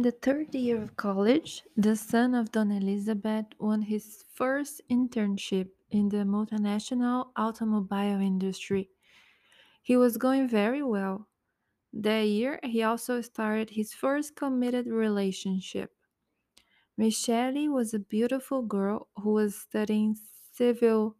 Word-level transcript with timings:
In 0.00 0.04
the 0.04 0.12
third 0.12 0.54
year 0.54 0.80
of 0.80 0.96
college, 0.96 1.62
the 1.76 1.94
son 1.94 2.34
of 2.34 2.50
Don 2.50 2.70
Elizabeth 2.70 3.44
won 3.58 3.82
his 3.82 4.24
first 4.32 4.80
internship 4.90 5.68
in 5.90 6.08
the 6.08 6.24
multinational 6.24 7.32
automobile 7.36 8.18
industry. 8.18 8.88
He 9.82 9.98
was 9.98 10.16
going 10.16 10.48
very 10.48 10.82
well. 10.82 11.28
That 11.92 12.22
year, 12.22 12.58
he 12.62 12.82
also 12.82 13.20
started 13.20 13.68
his 13.68 13.92
first 13.92 14.36
committed 14.36 14.86
relationship. 14.86 15.92
Michelle 16.96 17.68
was 17.68 17.92
a 17.92 17.98
beautiful 17.98 18.62
girl 18.62 19.08
who 19.16 19.34
was 19.34 19.54
studying 19.54 20.16
civil 20.54 21.16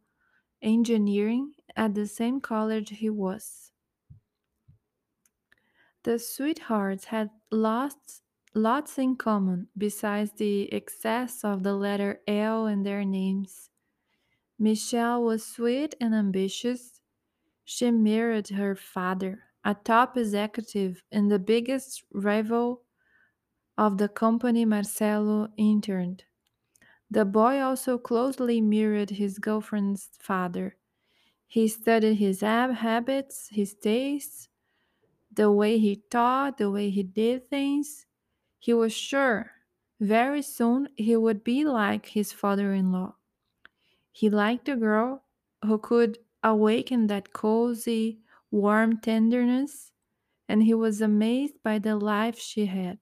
engineering 0.63 1.53
at 1.75 1.93
the 1.93 2.07
same 2.07 2.41
college 2.41 2.89
he 2.89 3.11
was. 3.11 3.73
The 6.01 6.17
sweethearts 6.17 7.05
had 7.05 7.29
lots, 7.51 8.20
lots 8.53 8.97
in 8.97 9.15
common 9.15 9.69
besides 9.77 10.33
the 10.33 10.71
excess 10.73 11.43
of 11.43 11.63
the 11.63 11.73
letter 11.75 12.21
L 12.27 12.67
in 12.67 12.83
their 12.83 13.05
names. 13.05 13.69
Michelle 14.59 15.23
was 15.23 15.45
sweet 15.45 15.95
and 16.01 16.15
ambitious. 16.15 17.01
She 17.65 17.91
mirrored 17.91 18.49
her 18.49 18.75
father, 18.75 19.45
a 19.63 19.75
top 19.75 20.17
executive 20.17 21.03
and 21.11 21.31
the 21.31 21.39
biggest 21.39 22.03
rival 22.13 22.83
of 23.77 23.97
the 23.97 24.09
company 24.09 24.65
Marcelo 24.65 25.49
interned. 25.57 26.25
The 27.11 27.25
boy 27.25 27.61
also 27.61 27.97
closely 27.99 28.61
mirrored 28.61 29.11
his 29.11 29.39
girlfriend's 29.39 30.09
father. 30.19 30.77
He 31.47 31.67
studied 31.67 32.15
his 32.15 32.43
ab- 32.43 32.75
habits, 32.75 33.49
his 33.49 33.75
tastes, 33.75 34.49
the 35.31 35.51
way 35.51 35.79
he 35.79 35.97
taught, 36.09 36.57
the 36.57 36.71
way 36.71 36.89
he 36.91 37.03
did 37.03 37.49
things. 37.49 38.07
He 38.61 38.73
was 38.73 38.93
sure 38.93 39.51
very 39.99 40.41
soon 40.41 40.87
he 40.95 41.17
would 41.17 41.43
be 41.43 41.65
like 41.65 42.05
his 42.07 42.31
father 42.31 42.73
in 42.73 42.93
law. 42.93 43.17
He 44.13 44.29
liked 44.29 44.69
a 44.69 44.77
girl 44.77 45.25
who 45.65 45.79
could 45.79 46.19
awaken 46.43 47.07
that 47.07 47.33
cozy, 47.33 48.21
warm 48.51 49.01
tenderness, 49.01 49.91
and 50.49 50.63
he 50.63 50.73
was 50.73 51.01
amazed 51.01 51.63
by 51.63 51.79
the 51.79 51.97
life 51.97 52.39
she 52.39 52.67
had. 52.67 52.99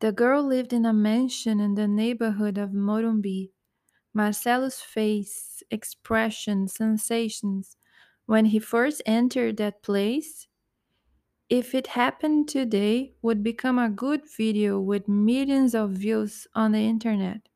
The 0.00 0.10
girl 0.10 0.42
lived 0.42 0.72
in 0.72 0.84
a 0.84 0.92
mansion 0.92 1.60
in 1.60 1.76
the 1.76 1.86
neighborhood 1.86 2.58
of 2.58 2.70
Morumbi. 2.72 3.52
Marcelo's 4.14 4.80
face, 4.80 5.62
expression, 5.70 6.68
sensations 6.68 7.76
when 8.26 8.46
he 8.46 8.60
first 8.60 9.02
entered 9.06 9.58
that 9.58 9.82
place 9.82 10.48
if 11.50 11.74
it 11.74 11.88
happened 11.88 12.48
today, 12.48 13.14
would 13.22 13.42
become 13.42 13.78
a 13.78 13.90
good 13.90 14.22
video 14.26 14.80
with 14.80 15.08
millions 15.08 15.74
of 15.74 15.90
views 15.92 16.46
on 16.54 16.72
the 16.72 16.80
internet. 16.80 17.48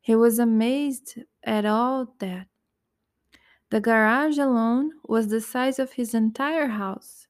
He 0.00 0.16
was 0.16 0.38
amazed 0.38 1.20
at 1.44 1.66
all 1.66 2.16
that. 2.20 2.48
The 3.70 3.80
garage 3.80 4.38
alone 4.38 4.90
was 5.04 5.28
the 5.28 5.40
size 5.40 5.78
of 5.78 5.92
his 5.92 6.14
entire 6.14 6.66
house. 6.66 7.28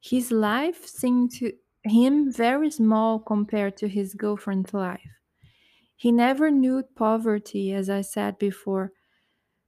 His 0.00 0.30
life 0.30 0.86
seemed 0.86 1.32
to 1.32 1.52
him 1.82 2.30
very 2.30 2.70
small 2.70 3.18
compared 3.18 3.76
to 3.78 3.88
his 3.88 4.14
girlfriend's 4.14 4.72
life. 4.72 5.10
He 5.96 6.12
never 6.12 6.50
knew 6.50 6.82
poverty, 6.82 7.72
as 7.72 7.90
I 7.90 8.02
said 8.02 8.38
before, 8.38 8.92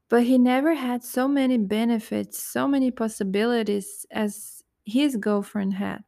but 0.09 0.25
he 0.25 0.39
never 0.39 0.75
had 0.75 1.05
so 1.05 1.29
many 1.29 1.59
benefits, 1.59 2.39
so 2.43 2.69
many 2.69 2.91
possibilities 2.91 4.07
as 4.11 4.65
his 4.87 5.17
girlfriend 5.17 5.75
had. 5.75 6.05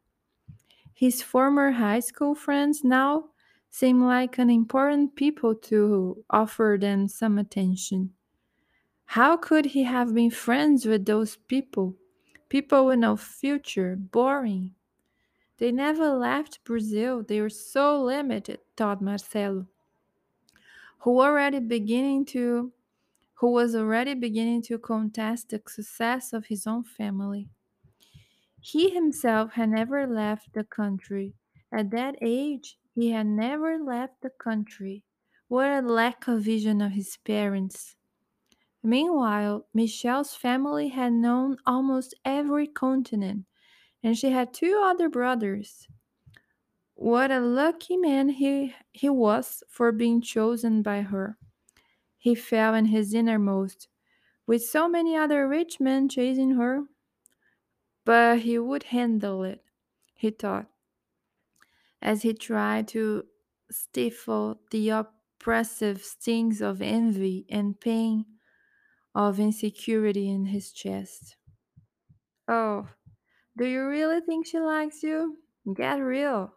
His 0.95 1.21
former 1.23 1.73
high 1.73 2.01
school 2.01 2.35
friends 2.35 2.83
now 2.85 3.31
seem 3.71 4.03
like 4.05 4.39
an 4.39 4.51
important 4.51 5.17
people 5.17 5.55
to 5.55 6.25
offer 6.31 6.79
them 6.81 7.09
some 7.09 7.39
attention. 7.39 8.15
How 9.05 9.37
could 9.37 9.67
he 9.67 9.85
have 9.85 10.15
been 10.15 10.31
friends 10.31 10.87
with 10.87 11.05
those 11.07 11.37
people? 11.37 11.97
People 12.49 12.87
with 12.87 13.01
no 13.01 13.17
future, 13.17 13.97
boring. 13.97 14.75
They 15.59 15.73
never 15.73 16.11
left 16.11 16.65
Brazil. 16.65 17.23
They 17.23 17.41
were 17.41 17.51
so 17.51 18.03
limited, 18.03 18.61
thought 18.77 19.03
Marcelo, 19.03 19.67
who 21.01 21.21
already 21.21 21.61
beginning 21.61 22.27
to 22.27 22.73
who 23.35 23.53
was 23.53 23.75
already 23.75 24.15
beginning 24.15 24.63
to 24.63 24.79
contest 24.79 25.51
the 25.51 25.63
success 25.69 26.33
of 26.33 26.47
his 26.47 26.67
own 26.67 26.83
family. 26.85 27.49
He 28.61 28.91
himself 28.91 29.53
had 29.53 29.71
never 29.71 30.07
left 30.07 30.53
the 30.53 30.65
country. 30.65 31.35
At 31.73 31.91
that 31.91 32.17
age, 32.21 32.79
he 32.95 33.11
had 33.11 33.27
never 33.27 33.79
left 33.79 34.21
the 34.21 34.31
country. 34.31 35.05
What 35.49 35.71
a 35.71 35.81
lack 35.81 36.29
of 36.29 36.43
vision 36.43 36.81
of 36.81 36.93
his 36.93 37.17
parents. 37.19 37.97
Meanwhile, 38.83 39.67
Michelle's 39.75 40.35
family 40.35 40.89
had 40.89 41.13
known 41.13 41.59
almost 41.67 42.15
every 42.25 42.67
continent, 42.67 43.47
and 44.03 44.17
she 44.17 44.31
had 44.31 44.55
two 44.55 44.81
other 44.85 45.09
brothers. 45.09 45.89
What 46.95 47.31
a 47.31 47.41
lucky 47.41 47.97
man 47.97 48.29
he, 48.29 48.75
he 48.93 49.09
was 49.09 49.63
for 49.69 49.93
being 49.93 50.21
chosen 50.21 50.83
by 50.83 51.03
her. 51.03 51.39
He 52.19 52.35
fell 52.35 52.75
in 52.75 52.87
his 52.87 53.15
innermost, 53.15 53.89
with 54.47 54.65
so 54.65 54.89
many 54.89 55.17
other 55.17 55.49
rich 55.49 55.79
men 55.81 56.09
chasing 56.09 56.53
her. 56.53 56.85
But 58.09 58.41
he 58.41 58.59
would 58.59 58.83
handle 58.85 59.45
it, 59.45 59.65
he 60.15 60.31
thought. 60.31 60.69
as 62.01 62.23
he 62.23 62.35
tried 62.35 62.89
to 62.89 63.27
stifle 63.71 64.61
the 64.71 64.89
oppressive 64.91 66.03
stings 66.03 66.61
of 66.61 66.81
envy 66.83 67.47
and 67.49 67.79
pain 67.81 68.27
of 69.15 69.41
insecurity 69.41 70.31
in 70.31 70.47
his 70.47 70.73
chest. 70.73 71.37
Oh, 72.49 72.89
do 73.57 73.67
you 73.67 73.87
really 73.87 74.21
think 74.21 74.47
she 74.47 74.59
likes 74.61 75.03
you? 75.03 75.39
Get 75.75 75.97
real. 75.99 76.55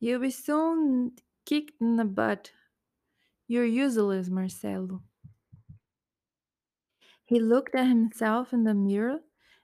You'll 0.00 0.20
be 0.20 0.30
soon 0.30 1.16
kicked 1.46 1.80
in 1.80 1.96
the 1.96 2.04
butt. 2.04 2.52
You're 3.48 3.66
useless, 3.66 4.30
Marcelo. 4.30 5.02
He 7.24 7.40
looked 7.40 7.74
at 7.74 7.86
himself 7.86 8.52
in 8.52 8.64
the 8.64 8.74
mirror 8.74 9.20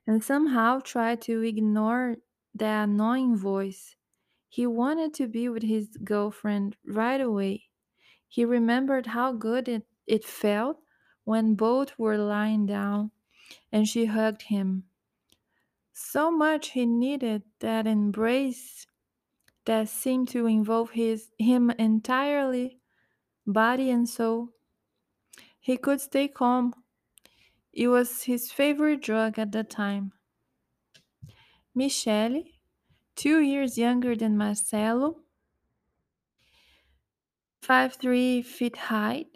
and 0.07 0.23
somehow 0.23 0.81
tried 0.81 1.21
to 1.23 1.43
ignore 1.43 2.17
the 2.55 2.67
annoying 2.67 3.37
voice. 3.37 3.97
He 4.49 4.67
wanted 4.67 5.13
to 5.15 5.27
be 5.27 5.49
with 5.49 5.63
his 5.63 5.97
girlfriend 6.03 6.77
right 6.87 7.21
away. 7.21 7.69
He 8.29 8.45
remembered 8.45 9.07
how 9.07 9.33
good 9.33 9.69
it, 9.69 9.87
it 10.07 10.25
felt 10.25 10.81
when 11.25 11.55
both 11.55 11.99
were 11.99 12.17
lying 12.19 12.67
down 12.67 13.11
and 13.73 13.89
she 13.89 14.07
hugged 14.07 14.43
him. 14.43 14.85
So 15.93 16.31
much 16.31 16.71
he 16.71 16.87
needed 16.87 17.43
that 17.61 17.87
embrace 17.87 18.87
that 19.65 19.89
seemed 19.89 20.29
to 20.29 20.47
involve 20.47 20.91
his 20.91 21.31
him 21.39 21.71
entirely, 21.71 22.81
body 23.47 23.91
and 23.91 24.09
soul. 24.09 24.51
He 25.61 25.77
could 25.77 26.01
stay 26.01 26.29
calm. 26.29 26.75
It 27.77 27.89
was 27.89 28.23
his 28.23 28.51
favorite 28.51 29.03
drug 29.03 29.39
at 29.39 29.53
the 29.53 29.63
time. 29.63 30.15
Michelle, 31.75 32.43
two 33.15 33.41
years 33.41 33.77
younger 33.77 34.17
than 34.17 34.39
Marcelo, 34.39 35.21
five 37.61 37.97
three 37.97 38.41
feet 38.41 38.79
high, 38.89 39.27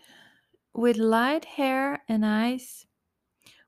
with 0.72 0.96
light 0.96 1.44
hair 1.44 2.02
and 2.08 2.24
eyes, 2.24 2.86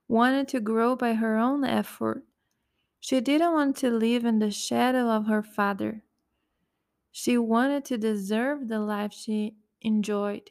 wanted 0.07 0.47
to 0.47 0.59
grow 0.59 0.95
by 0.95 1.13
her 1.13 1.37
own 1.37 1.63
effort. 1.63 2.23
She 2.99 3.21
didn't 3.21 3.53
want 3.53 3.77
to 3.77 3.91
live 3.91 4.25
in 4.25 4.39
the 4.39 4.49
shadow 4.49 5.07
of 5.11 5.27
her 5.27 5.43
father. 5.43 6.03
She 7.11 7.37
wanted 7.37 7.85
to 7.85 7.99
deserve 7.99 8.69
the 8.69 8.79
life 8.79 9.13
she 9.13 9.55
enjoyed. 9.81 10.49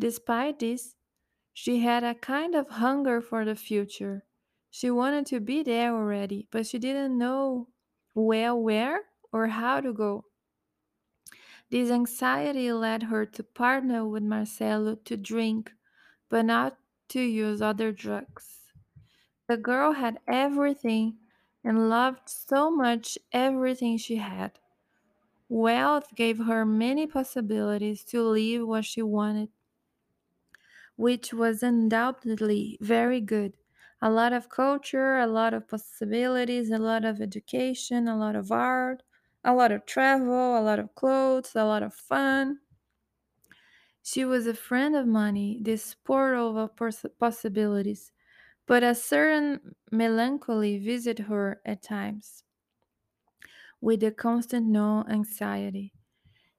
Despite 0.00 0.60
this, 0.60 0.94
she 1.54 1.80
had 1.80 2.04
a 2.04 2.14
kind 2.14 2.54
of 2.54 2.68
hunger 2.68 3.22
for 3.22 3.44
the 3.46 3.56
future. 3.56 4.26
She 4.70 4.90
wanted 4.90 5.24
to 5.26 5.40
be 5.40 5.62
there 5.62 5.94
already, 5.94 6.48
but 6.50 6.66
she 6.66 6.78
didn't 6.78 7.16
know 7.16 7.68
well 8.14 8.60
where 8.60 9.02
or 9.32 9.46
how 9.46 9.80
to 9.80 9.92
go. 9.94 10.26
This 11.70 11.90
anxiety 11.90 12.72
led 12.72 13.04
her 13.04 13.24
to 13.26 13.42
partner 13.42 14.06
with 14.06 14.22
Marcelo 14.22 14.96
to 14.96 15.16
drink, 15.16 15.72
but 16.28 16.44
not 16.44 16.78
to 17.08 17.20
use 17.20 17.62
other 17.62 17.92
drugs. 17.92 18.72
The 19.46 19.56
girl 19.56 19.92
had 19.92 20.20
everything 20.26 21.18
and 21.62 21.88
loved 21.88 22.28
so 22.28 22.70
much 22.70 23.18
everything 23.32 23.96
she 23.96 24.16
had. 24.16 24.58
Wealth 25.48 26.14
gave 26.16 26.38
her 26.38 26.66
many 26.66 27.06
possibilities 27.06 28.04
to 28.06 28.22
live 28.22 28.66
what 28.66 28.84
she 28.84 29.02
wanted, 29.02 29.50
which 30.96 31.32
was 31.32 31.62
undoubtedly 31.62 32.78
very 32.80 33.20
good. 33.20 33.56
A 34.02 34.10
lot 34.10 34.32
of 34.32 34.48
culture, 34.48 35.16
a 35.18 35.26
lot 35.26 35.54
of 35.54 35.68
possibilities, 35.68 36.70
a 36.70 36.78
lot 36.78 37.04
of 37.04 37.20
education, 37.20 38.08
a 38.08 38.16
lot 38.16 38.36
of 38.36 38.50
art, 38.52 39.02
A 39.44 39.54
lot 39.54 39.72
of 39.72 39.86
travel, 39.86 40.58
a 40.58 40.62
lot 40.62 40.78
of 40.78 40.94
clothes, 40.94 41.54
a 41.56 41.64
lot 41.64 41.82
of 41.82 41.94
fun. 41.94 42.60
She 44.04 44.24
was 44.24 44.46
a 44.46 44.54
friend 44.54 44.94
of 44.94 45.04
money, 45.04 45.58
this 45.60 45.94
portal 45.96 46.56
of 46.56 46.76
pos- 46.76 47.06
possibilities, 47.18 48.12
but 48.66 48.82
a 48.84 48.94
certain 48.94 49.76
melancholy 49.92 50.78
visited 50.78 51.26
her 51.26 51.62
at 51.64 51.82
times, 51.82 52.44
with 53.80 54.02
a 54.02 54.10
constant 54.10 54.66
no 54.66 55.04
anxiety. 55.08 55.92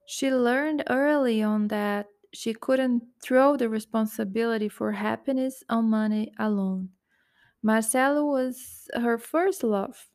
She 0.06 0.32
learned 0.32 0.84
early 0.90 1.42
on 1.42 1.68
that 1.68 2.08
she 2.36 2.54
couldn't 2.54 3.04
throw 3.22 3.56
the 3.56 3.68
responsibility 3.68 4.68
for 4.68 4.92
happiness 4.92 5.64
on 5.68 5.90
money 5.90 6.32
alone. 6.38 6.90
Marcelo 7.62 8.24
was 8.24 8.88
her 8.94 9.18
first 9.18 9.64
love. 9.64 10.08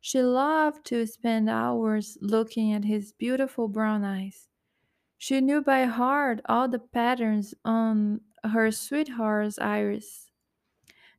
She 0.00 0.22
loved 0.22 0.84
to 0.86 1.06
spend 1.06 1.48
hours 1.48 2.18
looking 2.20 2.72
at 2.72 2.84
his 2.84 3.12
beautiful 3.12 3.68
brown 3.68 4.04
eyes. 4.04 4.48
She 5.18 5.40
knew 5.40 5.62
by 5.62 5.84
heart 5.84 6.40
all 6.46 6.68
the 6.68 6.78
patterns 6.78 7.54
on 7.64 8.22
her 8.44 8.70
sweetheart's 8.70 9.58
iris. 9.58 10.30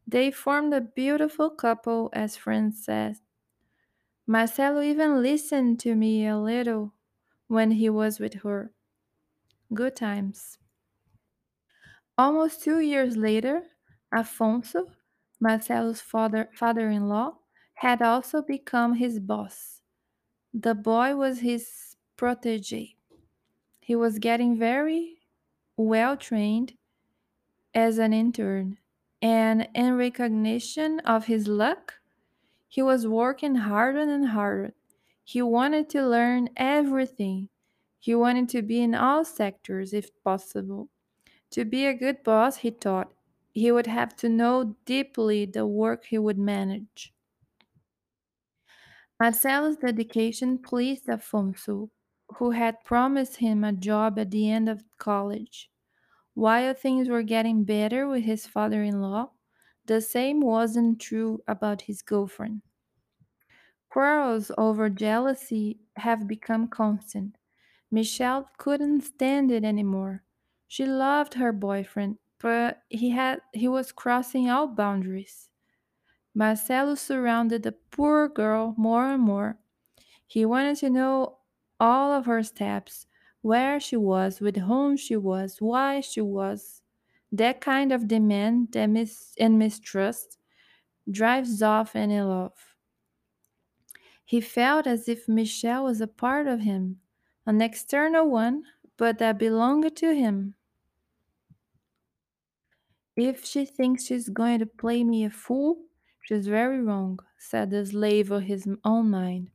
They 0.07 0.31
formed 0.31 0.73
a 0.73 0.81
beautiful 0.81 1.50
couple, 1.50 2.09
as 2.13 2.35
friends 2.35 2.83
said. 2.83 3.17
Marcelo 4.27 4.81
even 4.81 5.21
listened 5.21 5.79
to 5.81 5.95
me 5.95 6.25
a 6.27 6.38
little 6.38 6.94
when 7.47 7.71
he 7.71 7.89
was 7.89 8.19
with 8.19 8.35
her. 8.44 8.73
Good 9.74 9.95
times. 9.95 10.60
Almost 12.19 12.62
two 12.62 12.80
years 12.80 13.18
later, 13.18 13.63
Afonso, 14.13 14.94
Marcelo's 15.39 16.01
father 16.01 16.50
father 16.54 16.89
in 16.89 17.07
law, 17.07 17.39
had 17.75 18.01
also 18.01 18.42
become 18.44 18.95
his 18.95 19.19
boss. 19.19 19.81
The 20.54 20.75
boy 20.75 21.16
was 21.16 21.39
his 21.42 21.98
protege. 22.18 22.98
He 23.81 23.95
was 23.95 24.19
getting 24.19 24.57
very 24.57 25.19
well 25.77 26.18
trained 26.18 26.77
as 27.74 27.98
an 28.00 28.13
intern, 28.13 28.80
and 29.21 29.69
in 29.75 29.98
recognition 29.98 31.00
of 31.01 31.25
his 31.25 31.48
luck, 31.48 31.95
he 32.68 32.81
was 32.81 33.07
working 33.07 33.56
harder 33.56 34.01
and 34.01 34.30
harder. 34.30 34.74
He 35.24 35.42
wanted 35.42 35.89
to 35.92 36.07
learn 36.07 36.50
everything. 36.57 37.50
He 37.99 38.15
wanted 38.15 38.49
to 38.49 38.61
be 38.63 38.81
in 38.81 38.95
all 38.95 39.25
sectors 39.25 39.93
if 39.93 40.11
possible. 40.23 40.89
To 41.51 41.65
be 41.65 41.85
a 41.85 41.93
good 41.93 42.23
boss, 42.23 42.57
he 42.57 42.71
thought, 42.71 43.13
he 43.53 43.71
would 43.71 43.87
have 43.87 44.15
to 44.17 44.29
know 44.29 44.77
deeply 44.85 45.45
the 45.45 45.67
work 45.67 46.05
he 46.05 46.17
would 46.17 46.39
manage. 46.39 47.13
Marcelo's 49.19 49.77
dedication 49.77 50.57
pleased 50.57 51.05
Afonso, 51.05 51.91
who 52.37 52.51
had 52.51 52.83
promised 52.83 53.35
him 53.37 53.63
a 53.63 53.71
job 53.71 54.17
at 54.17 54.31
the 54.31 54.49
end 54.49 54.67
of 54.67 54.83
college. 54.97 55.69
While 56.35 56.73
things 56.75 57.09
were 57.09 57.23
getting 57.23 57.65
better 57.65 58.07
with 58.07 58.23
his 58.25 58.47
father 58.47 58.83
in 58.83 59.01
law, 59.01 59.33
the 59.85 60.01
same 60.01 60.41
wasn't 60.41 61.01
true 61.01 61.43
about 61.47 61.83
his 61.83 62.01
girlfriend. 62.03 62.61
Quarrels 63.89 64.51
over 64.57 64.89
jealousy 64.89 65.81
have 65.97 66.29
become 66.29 66.69
constant. 66.69 67.37
Michelle 67.91 68.50
couldn't 68.57 69.01
stand 69.01 69.51
it 69.51 69.63
anymore. 69.63 70.24
She 70.68 70.86
loved 70.86 71.33
her 71.36 71.51
boyfriend, 71.51 72.18
but 72.39 72.83
he 72.89 73.09
had 73.12 73.41
he 73.53 73.68
was 73.68 73.91
crossing 73.91 74.50
all 74.50 74.68
boundaries. 74.68 75.50
Marcelo 76.33 76.95
surrounded 76.95 77.63
the 77.63 77.71
poor 77.71 78.30
girl 78.30 78.75
more 78.77 79.12
and 79.12 79.21
more. 79.24 79.57
He 80.27 80.45
wanted 80.45 80.77
to 80.77 80.89
know 80.89 81.39
all 81.80 82.12
of 82.12 82.25
her 82.25 82.44
steps, 82.44 83.07
where 83.41 83.80
she 83.80 83.95
was, 83.97 84.39
with 84.39 84.57
whom 84.57 84.95
she 84.97 85.15
was, 85.18 85.57
why 85.59 86.01
she 86.01 86.21
was. 86.21 86.81
That 87.31 87.62
kind 87.62 87.92
of 87.92 88.07
demand 88.07 88.74
that 88.74 88.88
mis- 88.88 89.33
and 89.39 89.57
mistrust 89.57 90.38
drives 91.09 91.62
off 91.62 91.95
any 91.95 92.21
love. 92.21 92.75
He 94.24 94.42
felt 94.42 94.85
as 94.88 95.09
if 95.09 95.27
Michelle 95.27 95.85
was 95.85 96.01
a 96.01 96.07
part 96.07 96.47
of 96.47 96.62
him, 96.62 97.01
an 97.49 97.61
external 97.61 98.29
one, 98.29 98.63
but 98.95 99.17
that 99.17 99.37
belonged 99.37 99.97
to 99.97 100.15
him. 100.15 100.55
If 103.17 103.45
she 103.45 103.65
thinks 103.65 104.07
she's 104.07 104.29
going 104.29 104.57
to 104.57 104.65
play 104.65 105.03
me 105.03 105.23
a 105.23 105.29
fool, 105.29 105.85
she's 106.23 106.47
very 106.47 106.81
wrong, 106.81 107.19
said 107.37 107.69
the 107.69 107.85
slave 107.85 108.31
of 108.31 108.45
his 108.45 108.67
own 108.83 109.11
mind. 109.11 109.51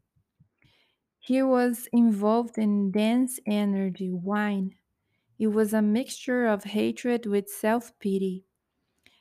He 1.19 1.43
was 1.43 1.89
involved 1.93 2.57
in 2.57 2.93
dense 2.93 3.41
energy, 3.47 4.13
wine. 4.13 4.77
It 5.39 5.49
was 5.49 5.75
a 5.75 5.83
mixture 5.83 6.47
of 6.47 6.65
hatred 6.65 7.27
with 7.27 7.49
self 7.51 7.99
pity. 7.99 8.47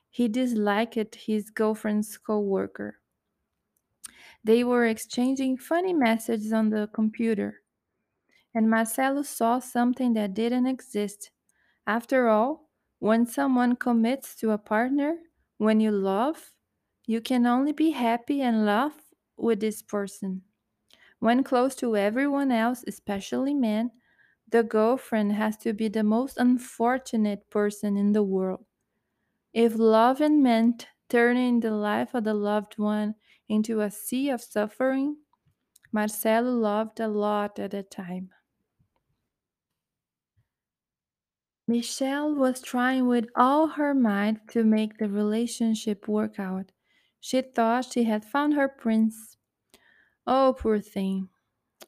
He 0.09 0.27
disliked 0.27 1.15
his 1.15 1.49
girlfriend's 1.51 2.17
co 2.17 2.39
worker. 2.39 3.01
They 4.43 4.63
were 4.63 4.85
exchanging 4.85 5.57
funny 5.57 5.91
messages 5.91 6.53
on 6.53 6.69
the 6.69 6.87
computer, 6.93 7.62
and 8.53 8.69
Marcelo 8.69 9.21
saw 9.23 9.59
something 9.59 10.13
that 10.13 10.33
didn't 10.33 10.67
exist. 10.67 11.31
After 11.87 12.27
all, 12.29 12.69
when 12.99 13.25
someone 13.25 13.75
commits 13.75 14.35
to 14.37 14.51
a 14.51 14.57
partner, 14.57 15.19
when 15.57 15.79
you 15.79 15.91
love, 15.91 16.53
you 17.05 17.21
can 17.21 17.45
only 17.47 17.71
be 17.73 17.91
happy 17.91 18.41
and 18.41 18.65
laugh 18.65 19.13
with 19.37 19.59
this 19.61 19.81
person. 19.81 20.43
When 21.19 21.43
close 21.43 21.75
to 21.77 21.97
everyone 21.97 22.51
else, 22.51 22.83
especially 22.87 23.55
men, 23.55 23.91
the 24.47 24.63
girlfriend 24.63 25.33
has 25.33 25.57
to 25.57 25.73
be 25.73 25.87
the 25.87 26.03
most 26.03 26.37
unfortunate 26.37 27.49
person 27.49 27.97
in 27.97 28.11
the 28.13 28.23
world. 28.23 28.65
If 29.53 29.75
loving 29.75 30.43
meant 30.43 30.87
turning 31.09 31.61
the 31.61 31.71
life 31.71 32.13
of 32.13 32.25
the 32.25 32.33
loved 32.33 32.77
one 32.77 33.15
into 33.47 33.79
a 33.81 33.89
sea 33.89 34.29
of 34.29 34.41
suffering, 34.41 35.17
Marcelo 35.91 36.51
loved 36.51 36.99
a 36.99 37.07
lot 37.09 37.59
at 37.59 37.71
the 37.71 37.83
time. 37.83 38.31
Michelle 41.67 42.33
was 42.33 42.61
trying 42.61 43.07
with 43.07 43.27
all 43.35 43.67
her 43.67 43.93
might 43.93 44.47
to 44.49 44.63
make 44.63 44.97
the 44.97 45.09
relationship 45.09 46.07
work 46.07 46.39
out. 46.39 46.71
She 47.19 47.41
thought 47.41 47.91
she 47.91 48.05
had 48.05 48.23
found 48.25 48.53
her 48.53 48.69
prince. 48.69 49.37
Oh, 50.27 50.55
poor 50.57 50.79
thing. 50.79 51.29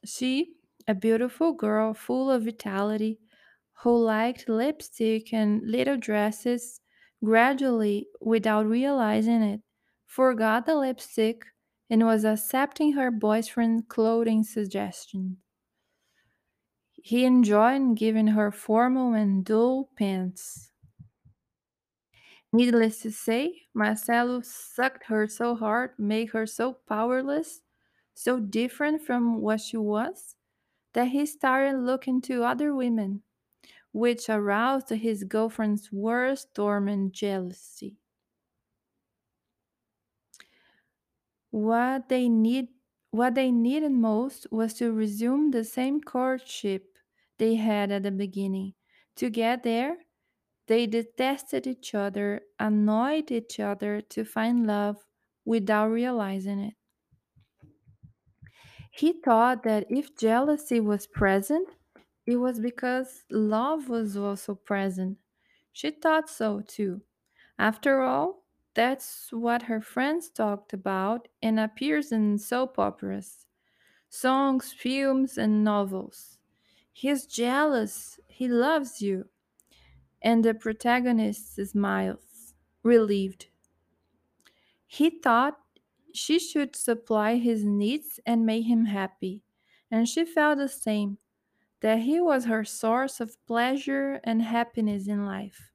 She, 0.05 0.55
a 0.87 0.95
beautiful 0.95 1.53
girl 1.53 1.93
full 1.93 2.31
of 2.31 2.43
vitality, 2.45 3.19
who 3.83 3.97
liked 3.97 4.49
lipstick 4.49 5.33
and 5.33 5.61
little 5.69 5.97
dresses, 5.97 6.81
gradually, 7.23 8.07
without 8.21 8.65
realizing 8.67 9.43
it, 9.43 9.61
forgot 10.05 10.65
the 10.65 10.75
lipstick 10.75 11.45
and 11.89 12.05
was 12.05 12.25
accepting 12.25 12.93
her 12.93 13.11
boyfriend's 13.11 13.83
clothing 13.89 14.43
suggestions. 14.43 15.37
He 17.07 17.23
enjoyed 17.23 17.97
giving 17.97 18.29
her 18.29 18.49
formal 18.49 19.13
and 19.13 19.45
dull 19.45 19.91
pants. 19.95 20.71
Needless 22.51 23.03
to 23.03 23.11
say, 23.11 23.67
Marcelo 23.75 24.41
sucked 24.41 25.03
her 25.03 25.27
so 25.27 25.53
hard, 25.53 25.91
made 25.99 26.31
her 26.31 26.47
so 26.47 26.73
powerless, 26.73 27.61
so 28.15 28.39
different 28.39 29.03
from 29.03 29.39
what 29.39 29.61
she 29.61 29.77
was, 29.77 30.35
that 30.93 31.09
he 31.09 31.27
started 31.27 31.77
looking 31.77 32.21
to 32.21 32.43
other 32.43 32.73
women, 32.73 33.21
which 33.91 34.27
aroused 34.27 34.89
his 34.89 35.25
girlfriend's 35.25 35.91
worst 35.91 36.55
torment 36.55 37.11
jealousy. 37.11 37.99
What 41.51 42.09
they 42.09 42.27
need 42.29 42.69
what 43.11 43.35
they 43.35 43.51
needed 43.51 43.91
most 43.91 44.47
was 44.51 44.73
to 44.73 44.91
resume 44.91 45.51
the 45.51 45.63
same 45.63 46.01
courtship 46.01 46.94
they 47.37 47.55
had 47.55 47.91
at 47.91 48.03
the 48.03 48.11
beginning. 48.11 48.73
To 49.17 49.29
get 49.29 49.63
there, 49.63 49.97
they 50.67 50.87
detested 50.87 51.67
each 51.67 51.95
other, 51.95 52.43
annoyed 52.59 53.31
each 53.31 53.59
other 53.59 54.01
to 54.01 54.25
find 54.25 54.67
love 54.67 55.05
without 55.45 55.87
realizing 55.89 56.59
it. 56.59 56.75
He 58.91 59.13
thought 59.13 59.61
that 59.63 59.85
if 59.91 60.15
jealousy 60.17 60.79
was 60.79 61.05
present, 61.05 61.69
it 62.25 62.37
was 62.37 62.59
because 62.59 63.23
love 63.29 63.89
was 63.89 64.17
also 64.17 64.55
present. 64.55 65.19
She 65.71 65.91
thought 65.91 66.29
so 66.29 66.61
too. 66.61 67.01
After 67.59 68.01
all, 68.01 68.45
that's 68.73 69.31
what 69.31 69.63
her 69.63 69.81
friends 69.81 70.29
talked 70.29 70.73
about 70.73 71.27
and 71.41 71.59
appears 71.59 72.11
in 72.11 72.37
soap 72.39 72.79
operas, 72.79 73.47
songs, 74.09 74.73
films, 74.73 75.37
and 75.37 75.63
novels. 75.63 76.39
He's 76.95 77.27
jealous. 77.27 78.19
He 78.27 78.47
loves 78.47 78.99
you. 78.99 79.29
And 80.21 80.45
the 80.45 80.53
protagonist 80.53 81.55
smiles, 81.55 82.55
relieved. 82.83 83.47
He 84.87 85.11
thought 85.11 85.61
she 86.11 86.39
should 86.39 86.75
supply 86.75 87.35
his 87.35 87.63
needs 87.63 88.19
and 88.25 88.47
make 88.47 88.65
him 88.65 88.85
happy. 88.85 89.43
and 89.91 90.09
she 90.09 90.25
felt 90.25 90.57
the 90.57 90.67
same 90.67 91.19
that 91.81 91.99
he 91.99 92.21
was 92.21 92.45
her 92.45 92.63
source 92.65 93.19
of 93.21 93.37
pleasure 93.47 94.21
and 94.23 94.41
happiness 94.43 95.07
in 95.07 95.25
life. 95.25 95.71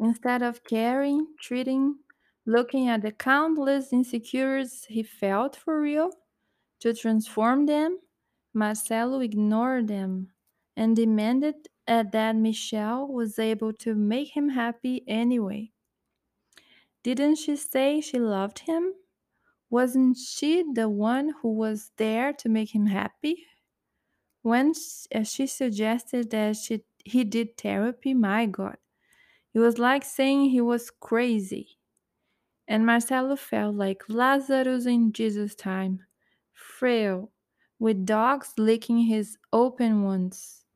Instead 0.00 0.42
of 0.42 0.64
caring, 0.64 1.34
treating, 1.40 2.00
looking 2.44 2.88
at 2.88 3.02
the 3.02 3.12
countless 3.12 3.92
insecurities 3.92 4.86
he 4.86 5.02
felt 5.02 5.54
for 5.54 5.80
real 5.80 6.10
to 6.80 6.94
transform 6.94 7.66
them, 7.66 8.00
Marcelo 8.52 9.20
ignored 9.20 9.88
them 9.88 10.32
and 10.76 10.96
demanded 10.96 11.54
uh, 11.86 12.04
that 12.12 12.36
Michelle 12.36 13.08
was 13.08 13.38
able 13.38 13.72
to 13.72 13.94
make 13.94 14.36
him 14.36 14.48
happy 14.48 15.04
anyway. 15.06 15.70
Didn't 17.02 17.36
she 17.36 17.56
say 17.56 18.00
she 18.00 18.18
loved 18.18 18.60
him? 18.60 18.92
Wasn't 19.70 20.16
she 20.16 20.64
the 20.74 20.88
one 20.88 21.34
who 21.40 21.52
was 21.52 21.92
there 21.96 22.32
to 22.34 22.48
make 22.48 22.74
him 22.74 22.86
happy? 22.86 23.46
When 24.42 24.72
uh, 25.14 25.22
she 25.22 25.46
suggested 25.46 26.30
that 26.30 26.56
she, 26.56 26.84
he 27.04 27.24
did 27.24 27.56
therapy, 27.56 28.14
my 28.14 28.46
God, 28.46 28.76
it 29.54 29.60
was 29.60 29.78
like 29.78 30.04
saying 30.04 30.50
he 30.50 30.60
was 30.60 30.90
crazy. 30.90 31.78
And 32.66 32.86
Marcelo 32.86 33.36
felt 33.36 33.74
like 33.74 34.02
Lazarus 34.08 34.86
in 34.86 35.12
Jesus' 35.12 35.54
time, 35.54 36.00
frail, 36.52 37.32
with 37.80 38.06
dogs 38.06 38.54
licking 38.58 38.98
his 39.00 39.38
open 39.52 40.04
wounds. 40.04 40.66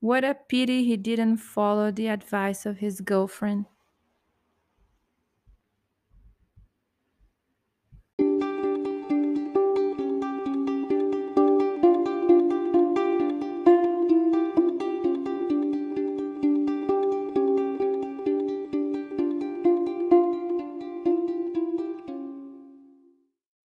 What 0.00 0.24
a 0.24 0.34
pity 0.34 0.84
he 0.84 0.96
didn't 0.96 1.38
follow 1.38 1.92
the 1.92 2.08
advice 2.08 2.66
of 2.66 2.78
his 2.78 3.00
girlfriend. 3.00 3.66